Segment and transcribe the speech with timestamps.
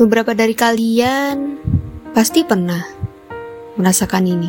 [0.00, 1.60] Beberapa dari kalian
[2.16, 2.80] pasti pernah
[3.76, 4.48] merasakan ini.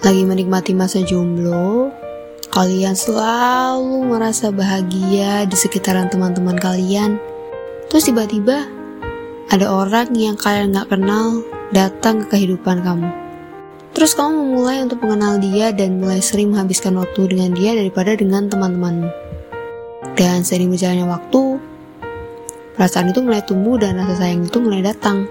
[0.00, 1.92] Lagi menikmati masa jomblo,
[2.48, 7.20] kalian selalu merasa bahagia di sekitaran teman-teman kalian.
[7.92, 8.64] Terus tiba-tiba
[9.52, 11.44] ada orang yang kalian gak kenal
[11.76, 13.12] datang ke kehidupan kamu.
[13.92, 18.48] Terus kamu memulai untuk mengenal dia dan mulai sering menghabiskan waktu dengan dia daripada dengan
[18.48, 19.12] teman-temanmu.
[20.16, 21.41] Dan sering berjalannya waktu,
[22.76, 25.28] perasaan itu mulai tumbuh dan rasa sayang itu mulai datang.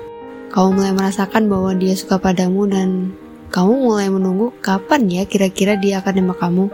[0.52, 3.16] Kamu mulai merasakan bahwa dia suka padamu dan
[3.52, 6.66] kamu mulai menunggu kapan ya kira-kira dia akan nembak kamu.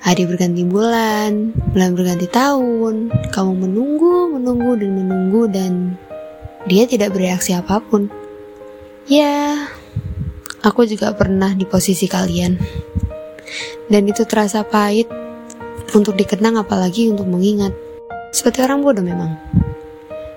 [0.00, 5.72] Hari berganti bulan, bulan berganti tahun, kamu menunggu, menunggu, dan menunggu dan
[6.64, 8.08] dia tidak bereaksi apa pun.
[9.04, 9.68] Ya,
[10.64, 12.56] aku juga pernah di posisi kalian.
[13.92, 15.10] Dan itu terasa pahit
[15.92, 17.76] untuk dikenang apalagi untuk mengingat.
[18.32, 19.36] Seperti orang bodoh memang.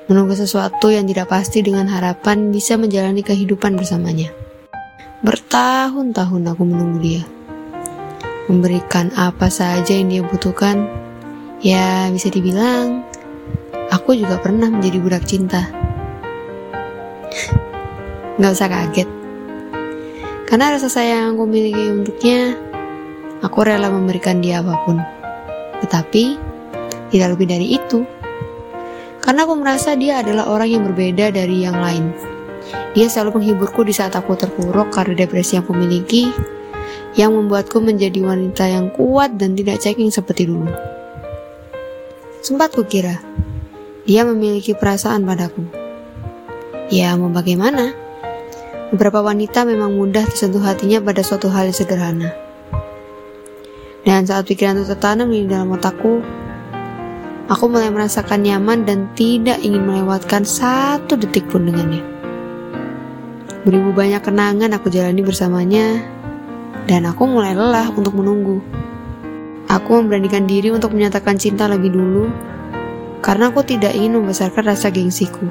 [0.03, 4.35] Menunggu sesuatu yang tidak pasti dengan harapan bisa menjalani kehidupan bersamanya.
[5.23, 7.23] Bertahun-tahun aku menunggu dia.
[8.51, 10.83] Memberikan apa saja yang dia butuhkan.
[11.63, 13.07] Ya, bisa dibilang,
[13.87, 15.71] aku juga pernah menjadi budak cinta.
[18.35, 19.07] Gak usah kaget.
[20.43, 22.59] Karena rasa sayang yang aku miliki untuknya,
[23.39, 24.99] aku rela memberikan dia apa pun.
[25.79, 26.23] Tetapi,
[27.15, 28.03] tidak lebih dari itu.
[29.23, 32.11] Karena aku merasa dia adalah orang yang berbeda dari yang lain.
[32.91, 36.27] Dia selalu menghiburku di saat aku terpuruk karena depresi yang kumiliki,
[37.15, 40.67] yang membuatku menjadi wanita yang kuat dan tidak ceking seperti dulu.
[42.43, 43.23] Sempat kukira,
[44.03, 45.63] dia memiliki perasaan padaku.
[46.91, 47.95] Ya, mau bagaimana?
[48.91, 52.29] Beberapa wanita memang mudah tersentuh hatinya pada suatu hal yang sederhana.
[54.03, 56.19] Dan saat pikiran itu tertanam di dalam otakku,
[57.51, 61.99] Aku mulai merasakan nyaman dan tidak ingin melewatkan satu detik pun dengannya.
[63.67, 65.99] Beribu banyak kenangan aku jalani bersamanya,
[66.87, 68.63] dan aku mulai lelah untuk menunggu.
[69.67, 72.31] Aku memberanikan diri untuk menyatakan cinta lebih dulu,
[73.19, 75.43] karena aku tidak ingin membesarkan rasa gengsiku.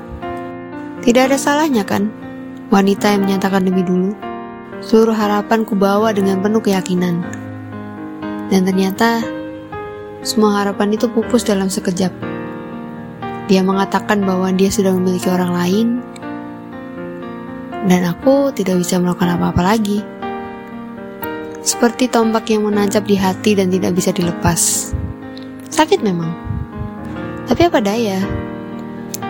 [1.05, 2.09] Tidak ada salahnya kan,
[2.73, 4.13] wanita yang menyatakan lebih dulu.
[4.81, 7.21] Seluruh harapan ku bawa dengan penuh keyakinan.
[8.49, 9.42] Dan ternyata
[10.23, 12.15] semua harapan itu pupus dalam sekejap.
[13.51, 15.87] Dia mengatakan bahwa dia sudah memiliki orang lain,
[17.91, 19.99] dan aku tidak bisa melakukan apa-apa lagi.
[21.63, 24.95] Seperti tombak yang menancap di hati dan tidak bisa dilepas.
[25.71, 26.31] Sakit memang,
[27.51, 28.23] tapi apa daya?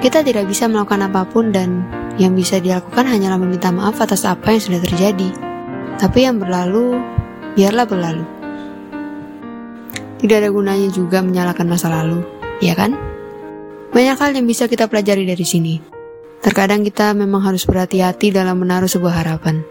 [0.04, 1.88] Kita tidak bisa melakukan apa pun, dan
[2.20, 5.28] yang bisa dilakukan hanyalah meminta maaf atas apa yang sudah terjadi.
[5.96, 7.00] Tapi yang berlalu,
[7.56, 8.41] biarlah berlalu.
[10.22, 12.22] Tidak ada gunanya juga menyalahkan masa lalu,
[12.62, 12.94] ya kan?
[13.90, 15.82] Banyak hal yang bisa kita pelajari dari sini.
[16.38, 19.66] Terkadang kita memang harus berhati-hati dalam menaruh sebuah harapan.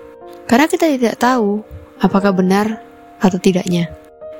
[0.52, 1.64] Karena kita tidak tahu
[2.04, 2.84] apakah benar
[3.24, 3.88] atau tidaknya.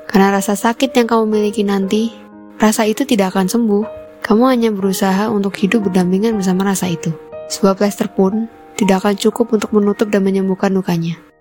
[0.04, 2.12] Karena rasa sakit yang kamu miliki nanti,
[2.60, 3.84] rasa itu tidak akan sembuh.
[4.20, 7.08] Kamu hanya berusaha untuk hidup berdampingan bersama rasa itu.
[7.48, 11.31] Sebuah plester pun tidak akan cukup untuk menutup dan menyembuhkan lukanya.